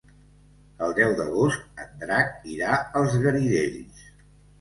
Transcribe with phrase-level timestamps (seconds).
[0.85, 4.01] El deu d'agost en Drac irà als Garidells.